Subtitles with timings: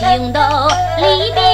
[0.00, 0.40] 忽听得
[0.96, 1.49] 里边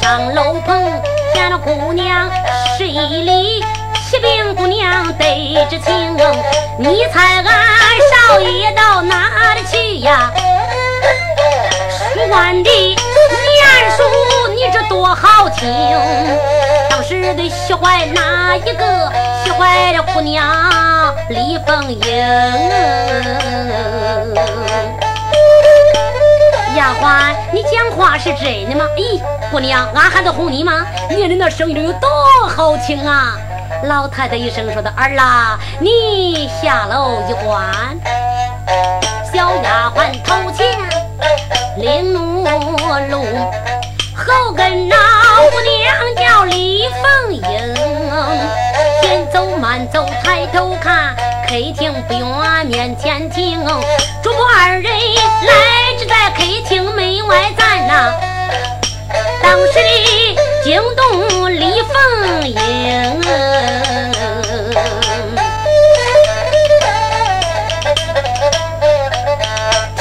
[0.00, 1.00] 上楼棚，
[1.34, 2.30] 见了姑娘
[2.78, 3.62] 十一礼，
[4.08, 6.16] 启禀姑娘得知情，
[6.78, 10.32] 你猜俺少爷到哪里去呀？
[12.14, 12.96] 书馆的念
[13.94, 14.02] 书，
[14.54, 15.70] 你这多好听。
[16.88, 19.12] 当时的喜欢哪一个？
[19.44, 22.00] 喜欢了姑娘李凤英。
[26.80, 28.86] 丫鬟，你讲话是真的吗？
[28.96, 30.86] 咦，姑娘，俺还得哄你吗？
[31.10, 32.08] 你的那声音有多
[32.48, 33.36] 好听啊！
[33.84, 37.62] 老太太一声说的：“儿啦，你下楼一观。”
[39.30, 40.66] 小丫鬟头前
[41.76, 42.44] 领怒
[43.10, 43.26] 路，
[44.16, 44.96] 后跟那
[45.50, 47.42] 姑娘叫李凤英，
[49.02, 51.14] 先走慢走，抬头看，
[51.46, 53.62] 客厅不远，面前停，
[54.22, 56.79] 主仆二人来至在客厅，
[59.50, 59.82] 当时的
[60.62, 61.92] 惊动李凤
[62.46, 62.54] 英。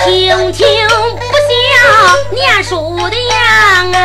[0.05, 1.51] 听听不像
[2.31, 3.97] 念书的样啊，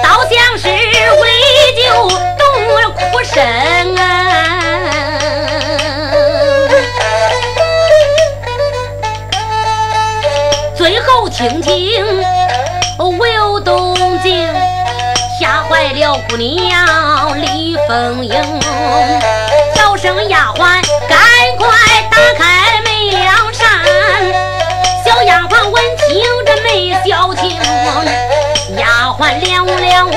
[0.00, 1.24] 倒像是为
[1.74, 1.82] 救
[2.38, 2.40] 动
[2.82, 3.34] 了哭声
[3.96, 4.25] 啊。
[11.36, 12.02] 听听
[12.96, 14.48] 我有动静。
[15.38, 18.32] 吓坏了姑娘李凤英，
[19.74, 21.18] 叫声丫鬟，赶
[21.58, 21.68] 快
[22.10, 23.68] 打开门梁扇。
[25.04, 27.60] 小丫鬟闻听这没消停，
[28.78, 30.10] 丫鬟两两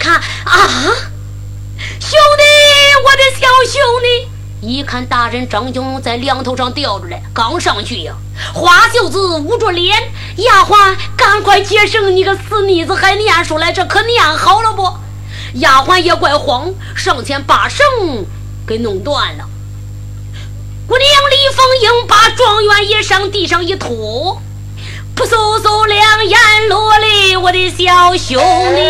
[0.00, 0.22] 看啊，
[2.00, 2.42] 兄弟，
[3.04, 4.66] 我的小兄弟！
[4.66, 8.14] 一看大人张勇在梁头上吊着嘞，刚上去呀，
[8.54, 9.94] 花袖子捂着脸，
[10.36, 14.90] 丫鬟赶快接生，你个死妮子还念书来，这可念好了不？
[15.58, 17.86] 丫鬟也怪慌，上前把绳
[18.66, 19.44] 给弄断了。
[20.86, 24.40] 姑娘李凤英把状元衣裳地上一拖。
[25.20, 26.38] 扑簌簌两眼
[26.70, 28.42] 落泪，我的小兄
[28.74, 28.80] 弟，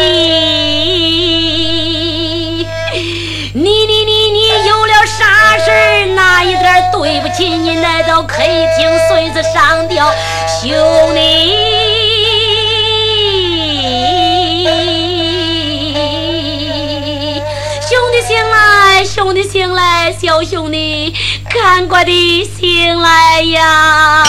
[3.53, 6.07] 你你你你有了啥事儿？
[6.15, 7.75] 哪一点对不起你？
[7.81, 10.09] 来到客厅孙子上吊，
[10.47, 10.71] 兄
[11.17, 11.21] 弟，
[17.89, 21.13] 兄弟醒来，兄弟醒来，小兄弟。
[21.53, 24.23] 赶快的醒来呀！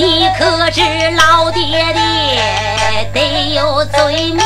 [0.00, 0.80] 你可知
[1.10, 1.60] 老爹
[1.92, 4.40] 爹得有罪名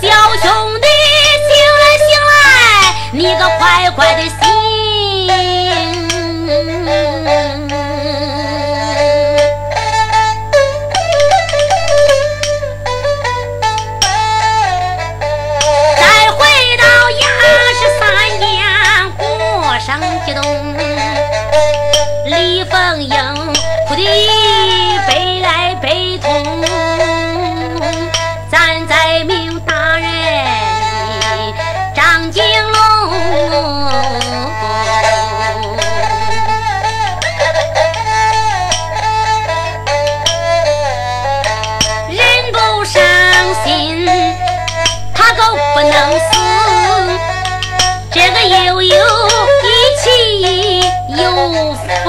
[0.00, 0.08] 小
[0.38, 0.86] 兄弟
[1.46, 2.32] 醒来醒来
[3.12, 4.39] 你个坏坏的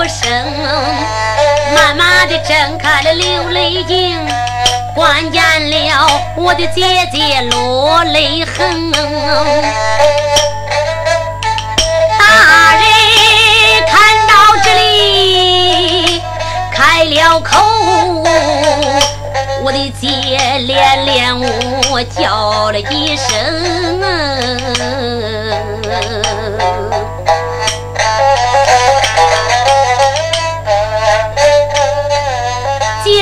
[0.08, 0.30] 声
[1.76, 4.26] 慢慢的睁开了流泪眼，
[4.96, 8.92] 看见了我的姐姐落泪痕。
[12.20, 12.84] 大人
[13.88, 14.34] 看到
[14.64, 16.22] 这里
[16.74, 17.58] 开了口，
[19.64, 20.10] 我的姐
[20.66, 21.40] 连连
[21.92, 23.30] 我叫了一声。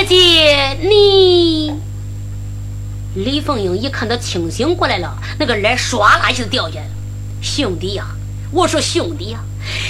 [0.10, 1.72] 姐，你
[3.14, 6.92] 李凤英一看他清醒过来了，那个脸唰啦一下掉下来了。
[7.44, 8.04] 兄弟呀，
[8.52, 9.40] 我说兄弟呀，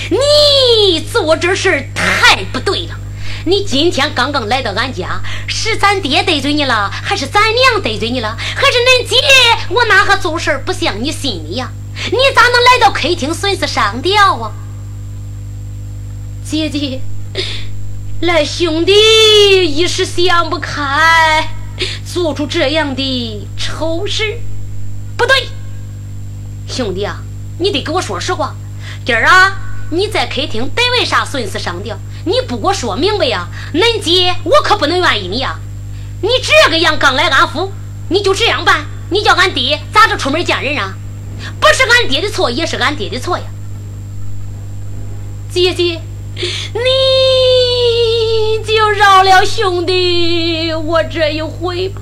[0.09, 2.99] 你做这事太不对了。
[3.45, 9.15] 你今天刚刚来到俺家，是咱爹得罪你了，还是咱娘得罪你了，还是恁姐？
[9.69, 11.71] 我哪哈做事不像你心里呀？
[12.11, 14.51] 你咋能来到客厅损失上吊啊？
[16.43, 16.99] 姐姐，
[18.21, 18.93] 来兄弟
[19.65, 21.49] 一时想不开。
[22.05, 24.41] 做出这样的丑事，
[25.15, 25.47] 不对，
[26.67, 27.21] 兄弟啊，
[27.59, 28.53] 你得给我说实话。
[29.05, 29.57] 今儿啊，
[29.91, 31.97] 你在客厅得为啥损失上吊？
[32.25, 33.47] 你不给我说明白呀？
[33.73, 35.57] 恁姐我可不能愿意你呀！
[36.21, 37.71] 你这个样刚来安福，
[38.09, 38.85] 你就这样办？
[39.11, 40.93] 你叫俺爹咋着出门见人啊？
[41.61, 43.45] 不是俺爹的错，也是俺爹的错呀！
[45.49, 46.01] 姐姐，
[46.73, 47.68] 你。
[48.63, 52.01] 就饶了兄弟我这一回吧，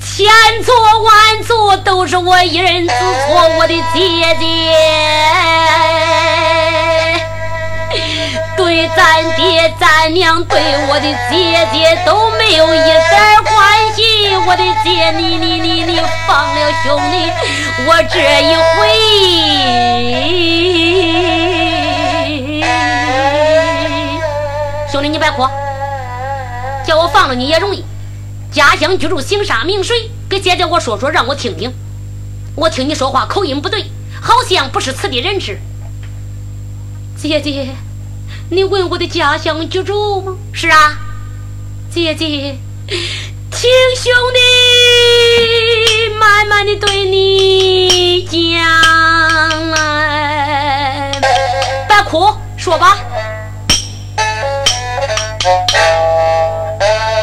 [0.00, 0.26] 千
[0.62, 4.44] 错万错都是我一人之错，我的姐姐
[8.56, 13.00] 对咱爹咱娘对我的姐姐都没有一点
[13.44, 17.14] 关系，我的姐你你你你放了兄弟
[17.86, 18.86] 我这一回。
[25.08, 25.46] 你别哭，
[26.86, 27.84] 叫我放了你也容易。
[28.52, 30.10] 家乡居住，姓啥名谁？
[30.28, 31.72] 给姐姐我说说，让我听听。
[32.54, 33.84] 我听你说话口音不对，
[34.20, 35.60] 好像不是此地人士。
[37.16, 37.68] 姐姐，
[38.50, 40.36] 你问我的家乡居住吗？
[40.52, 40.98] 是啊，
[41.90, 51.12] 姐姐，听兄弟慢慢的对你讲来，
[51.88, 52.98] 别哭，说吧。
[55.46, 57.15] Thank you.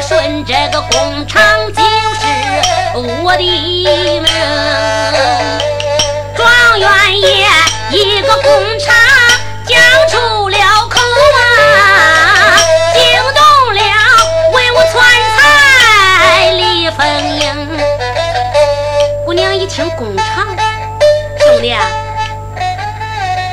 [0.00, 2.22] 顺，这个工厂就是
[3.22, 4.24] 我的命。
[6.36, 6.88] 状元
[7.20, 7.46] 爷
[7.90, 8.94] 一个工厂
[9.66, 11.00] 讲出了口
[11.34, 12.56] 啊，
[12.94, 13.00] 惊
[13.34, 13.40] 动
[13.74, 13.80] 了
[14.52, 14.94] 文武全
[15.36, 16.98] 才李凤
[17.40, 17.44] 英。
[19.24, 20.46] 姑娘一听工厂，
[21.40, 21.74] 兄弟，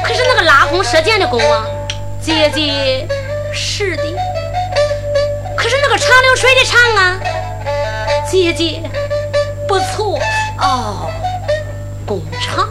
[0.04, 1.66] 可是那个拉弓射箭的弓啊，
[2.22, 3.08] 姐姐
[3.54, 4.04] 是的。
[6.06, 7.20] 长流水的长啊，
[8.30, 8.82] 姐姐
[9.70, 10.20] 不错
[10.60, 11.10] 哦。
[12.06, 12.68] 工厂，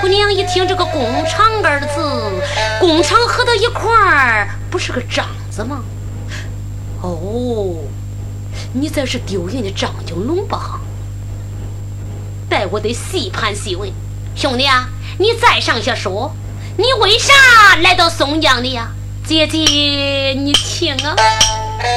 [0.00, 2.42] 姑娘一听这个“工厂”二字，
[2.80, 5.82] 工厂合到一块儿，不是个章子吗？
[7.02, 7.76] 哦，
[8.72, 10.80] 你这是丢人的张金龙吧？
[12.48, 13.92] 待我得细盘细问。
[14.34, 16.34] 兄弟啊，你再上下说，
[16.78, 18.88] 你为啥来到松江的呀？
[19.26, 21.14] 姐姐，你听啊。
[21.82, 21.88] 老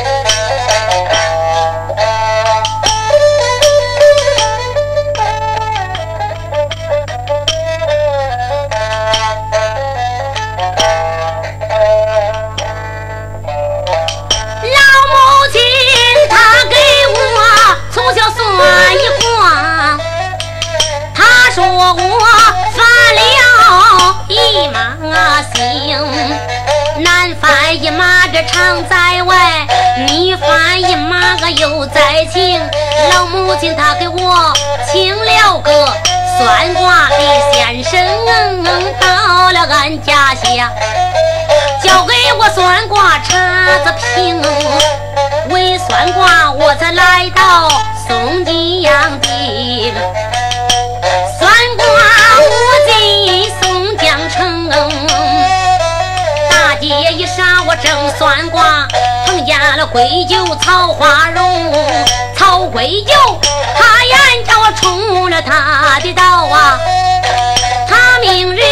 [15.12, 15.14] 母
[15.54, 15.62] 亲
[16.32, 16.34] 她
[16.68, 16.76] 给
[17.14, 17.16] 我
[17.92, 18.42] 从小算
[18.96, 19.24] 一卦，
[21.14, 21.94] 她说我
[22.74, 22.82] 犯
[23.14, 23.20] 了
[24.30, 24.34] 一
[24.70, 24.98] 马
[25.54, 25.62] 星，
[26.98, 29.36] 男犯一马这常在外。
[30.08, 32.62] 你翻一马个又在情，
[33.14, 34.54] 老母亲她给我
[34.92, 35.72] 请了个
[36.38, 37.18] 算卦的
[37.52, 38.64] 先生，
[39.00, 40.72] 到了俺家乡，
[41.84, 44.42] 交给我算卦查子平。
[45.50, 47.70] 为算卦我才来到
[48.08, 49.94] 松江的，
[51.40, 51.86] 算卦
[52.42, 52.54] 我
[52.88, 54.70] 进松江城，
[57.82, 58.88] 正算卦。
[59.26, 61.74] 碰见了鬼酒草花荣，
[62.38, 63.14] 曹鬼酒，
[63.78, 66.80] 他眼叫我冲了他的道啊！
[67.88, 68.66] 他命人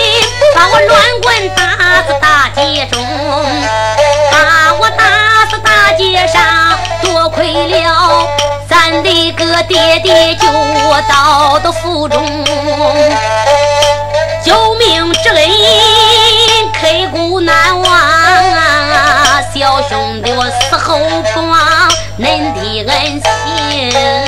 [0.55, 1.63] 把我乱棍打
[2.07, 3.03] 死大街中，
[4.31, 6.41] 把我打死大街上，
[7.01, 8.27] 多亏了
[8.69, 12.25] 咱的个爹爹救我到的府中，
[23.93, 24.22] 情。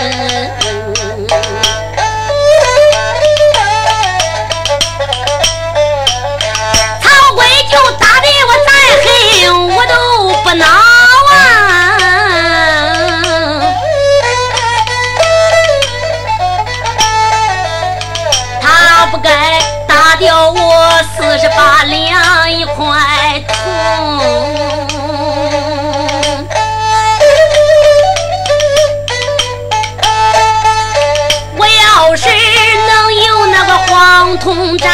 [34.25, 34.89] 黄铜寨，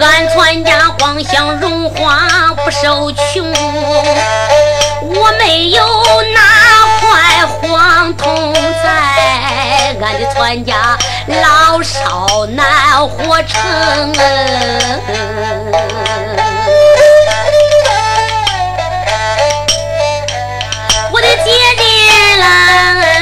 [0.00, 3.46] 俺全家光享荣华不受穷。
[5.00, 5.80] 我没有
[6.34, 6.40] 那
[6.98, 10.98] 块黄铜寨，俺的全家
[11.40, 14.12] 老少难活成。
[21.12, 21.84] 我的姐姐
[22.40, 23.15] 啦。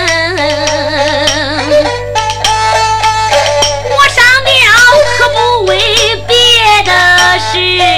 [7.56, 7.93] 一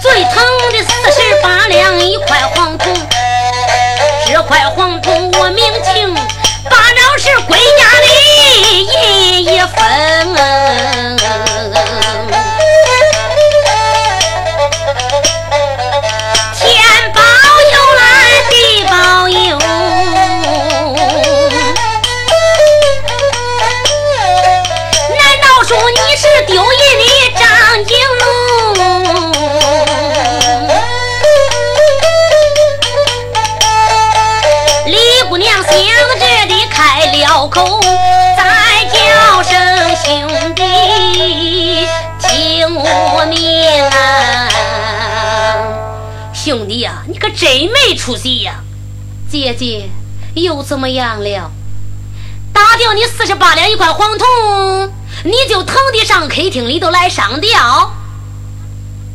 [0.00, 2.92] 最疼的四十八两一块黄铜，
[4.26, 6.14] 这块黄铜我明清，
[6.68, 8.06] 八两是归家的
[9.42, 11.23] 一分。
[47.68, 48.62] 没出息呀？
[49.28, 49.90] 姐姐
[50.34, 51.50] 又怎么样了？
[52.52, 54.92] 打掉你四十八两一块黄铜，
[55.24, 57.92] 你就腾地上客厅里头来上吊？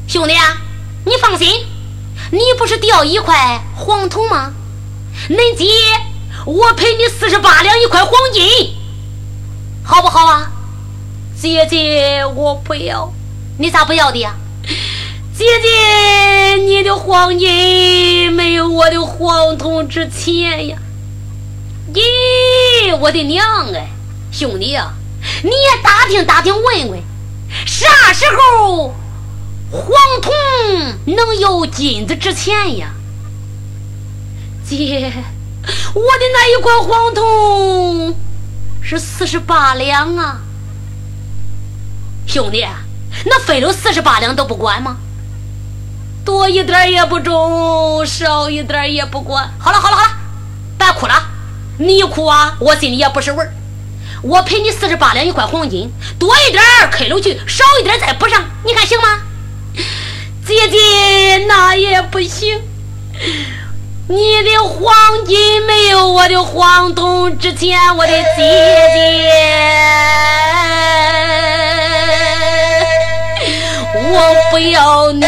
[0.08, 0.58] 兄弟啊，
[1.06, 1.48] 你放心，
[2.32, 4.52] 你不是掉一块黄铜吗？
[5.30, 5.66] 恁姐，
[6.46, 8.76] 我赔你四十八两一块黄金，
[9.84, 10.52] 好不好啊？
[11.40, 13.14] 姐姐，我不要，
[13.58, 14.36] 你咋不要的呀？
[15.40, 20.78] 姐姐，你的黄金没有我的黄铜值钱呀！
[21.94, 23.88] 咦，我的娘哎，
[24.34, 24.92] 兄弟呀，
[25.42, 27.02] 你也打听打听问问，
[27.66, 28.94] 啥时候
[29.72, 29.90] 黄
[30.22, 30.34] 铜
[31.16, 32.92] 能有金子值钱呀？
[34.68, 35.14] 姐，
[35.96, 38.14] 我的那一块黄铜
[38.82, 40.42] 是四十八两啊！
[42.28, 42.68] 兄弟，
[43.24, 44.98] 那废了四十八两都不管吗？
[46.30, 49.52] 多一点也不中，少一点也不管。
[49.58, 50.10] 好了好了好了，
[50.78, 51.24] 别哭了，
[51.80, 53.52] 你一哭啊，我心里也不是味儿。
[54.22, 59.08] 我赔你四十八两一块黄金，多一点开了去，少一点再补上，你看行吗？
[60.46, 62.62] 姐姐，那也不行。
[64.08, 68.44] 你的黄金没有我的黄铜值钱，我的姐
[68.94, 69.32] 姐。
[74.12, 75.28] 我不要你的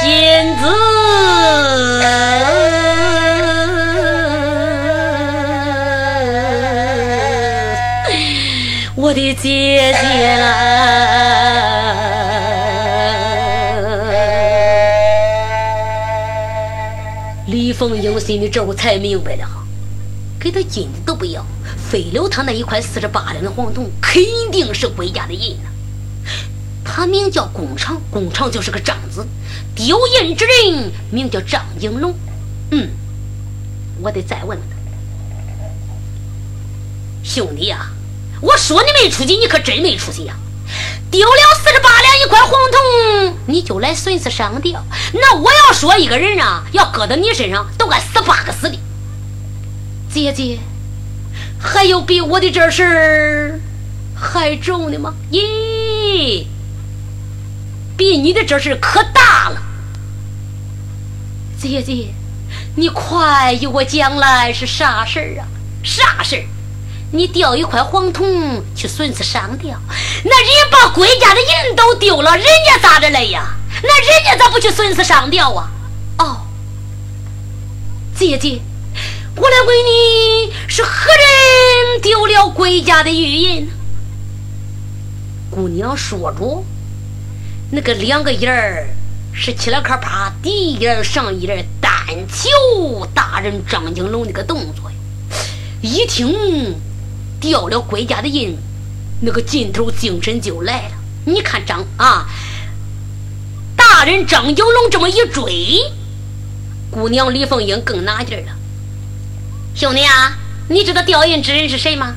[0.00, 0.62] 金子，
[8.94, 10.44] 我的姐姐啦！
[17.46, 19.64] 李凤英心里这会才明白了哈，
[20.38, 21.44] 给他金子都不要，
[21.90, 25.70] 废了他那一块四十八两的黄铜，肯定是归家的银呐。
[26.98, 29.24] 他名叫工厂，工厂就是个“张”字，
[29.76, 32.12] 丢银之人名叫张应龙。
[32.72, 32.90] 嗯，
[34.02, 34.76] 我得再问问他，
[37.22, 37.88] 兄弟呀，
[38.40, 40.34] 我说你没出息，你可真没出息呀！
[41.08, 44.84] 丢了四十八两一块黄铜，你就来损失上吊？
[45.12, 48.76] 那我要说一个人啊，要搁到你身上，都该死八个死的。
[50.12, 50.58] 姐姐，
[51.60, 53.60] 还有比我的这事儿
[54.16, 55.14] 还重的吗？
[55.30, 56.44] 咦？
[57.98, 59.60] 比你的这事可大了，
[61.60, 62.14] 姐姐，
[62.76, 65.48] 你快与我讲来是啥事儿啊？
[65.82, 66.46] 啥事儿？
[67.10, 69.76] 你掉一块黄铜去损失上吊，
[70.24, 73.56] 那人把归家的银都丢了，人家咋的了呀？
[73.82, 75.68] 那人家咋不去损失上吊啊？
[76.18, 76.42] 哦，
[78.14, 78.60] 姐姐，
[79.34, 83.68] 我来问你，是何人丢了归家的玉银？
[85.50, 86.62] 姑娘说着。
[87.70, 88.88] 那个两个印儿
[89.32, 91.48] 是起了咔啪，第一印上一印
[91.82, 91.92] 单
[92.26, 94.96] 求大人张景龙那个动作呀，
[95.82, 96.74] 一听
[97.38, 98.56] 掉了归家的印，
[99.20, 100.94] 那个劲头精神就来了。
[101.26, 102.26] 你看张啊，
[103.76, 105.92] 大人张景龙这么一追，
[106.90, 108.52] 姑娘李凤英更拿劲了。
[109.74, 110.38] 兄弟啊，
[110.70, 112.14] 你知道掉印之人是谁吗？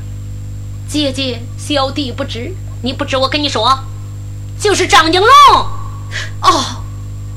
[0.88, 3.84] 姐姐，小弟不知，你不知我跟你说。
[4.62, 5.30] 就是张景龙，
[6.44, 6.84] 哦，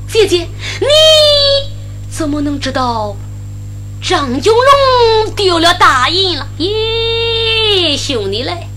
[0.07, 0.47] 姐姐，
[0.79, 0.87] 你
[2.07, 3.17] 怎么能知道
[3.99, 6.47] 张景龙丢了大印了？
[6.59, 8.67] 咦，兄弟嘞，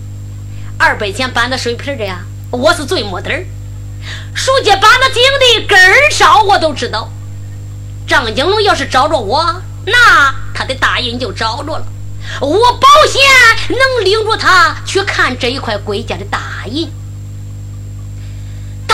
[0.79, 3.45] 二百钱搬的水瓶的呀，我是最没底儿。
[4.33, 7.07] 书记搬到井的根儿上，我都知道。
[8.07, 11.85] 张景龙要是找着我，那他的大印就找着了。
[12.41, 13.21] 我保险
[13.69, 16.91] 能领着他去看这一块归家的大印。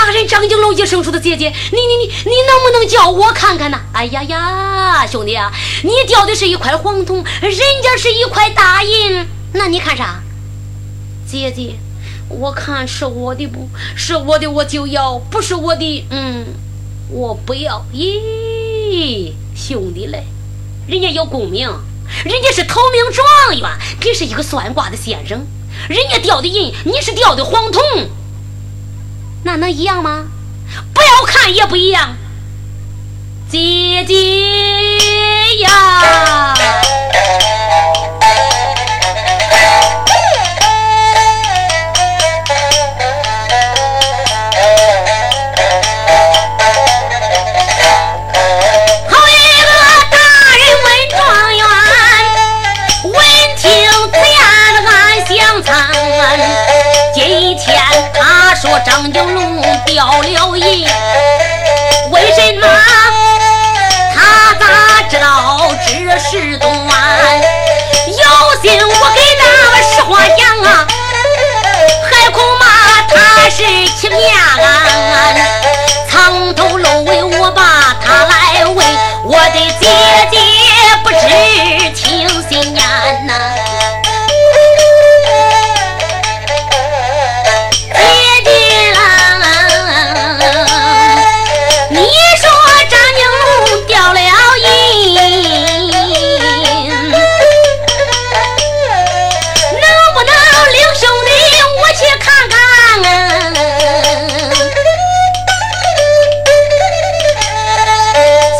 [0.06, 5.52] 大人张景龙一生说的：“姐姐，你你你你能不能叫我看看呢？”哎呀呀，兄弟啊，
[5.84, 10.22] 你掉的是一块黄铜，人家是一块大银，那你看啥？
[11.28, 11.78] 姐姐，
[12.30, 16.46] 我看是我的不是我的，我就要；不是我的，嗯，
[17.10, 17.84] 我不要。
[17.92, 20.24] 咦，兄弟嘞，
[20.86, 21.68] 人家有功名，
[22.24, 23.28] 人家是头名状
[23.60, 23.68] 元，
[24.00, 25.48] 给是一个算卦的先生，
[25.90, 27.82] 人家掉的银，你是掉的黄铜。
[29.46, 30.26] 那能一样吗？
[30.92, 32.16] 不要看也不一样，
[33.48, 36.56] 姐姐呀。
[58.56, 60.88] 说张九龙掉了银，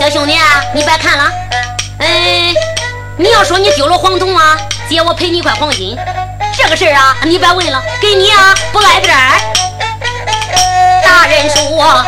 [0.10, 0.38] 兄弟，
[0.74, 1.32] 你别看了，
[1.98, 2.54] 嗯，
[3.18, 4.56] 你要说你丢了黄铜啊，
[4.88, 5.98] 姐我赔你一块黄金。
[6.56, 9.40] 这个事儿啊，你别问了，给你啊不挨边儿。
[11.04, 12.06] 大人说，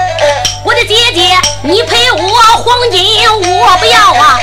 [0.64, 4.40] 我的姐姐，你赔我黄金，我不要啊。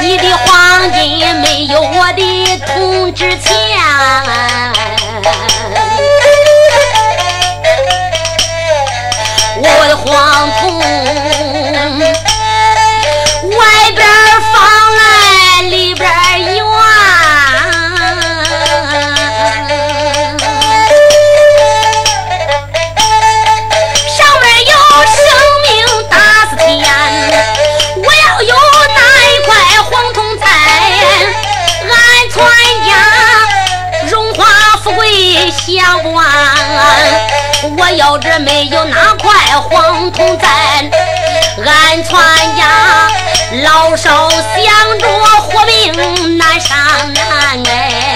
[0.00, 3.52] 你的黄金没有我的铜值钱，
[9.56, 11.31] 我的黄铜。
[35.50, 36.24] 想不完，
[37.76, 40.48] 我要这没有那块黄铜簪，
[41.64, 42.10] 俺全
[42.56, 43.10] 家
[43.64, 45.06] 老少想着
[45.40, 46.78] 活命难上
[47.14, 48.11] 难哎。